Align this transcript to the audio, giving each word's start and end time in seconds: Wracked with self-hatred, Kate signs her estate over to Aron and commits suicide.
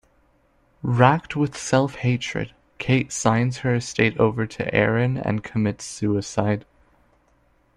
Wracked 0.81 1.35
with 1.35 1.55
self-hatred, 1.55 2.55
Kate 2.79 3.11
signs 3.11 3.59
her 3.59 3.75
estate 3.75 4.17
over 4.17 4.47
to 4.47 4.73
Aron 4.73 5.15
and 5.15 5.43
commits 5.43 5.85
suicide. 5.85 6.65